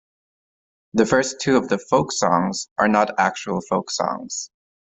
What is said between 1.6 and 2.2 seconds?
the "Folk